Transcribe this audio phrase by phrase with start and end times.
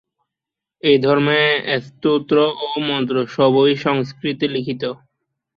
[0.83, 1.39] এই ধর্মে
[1.85, 4.83] স্তোত্র ও মন্ত্র সবই সংস্কৃতে লিখিত।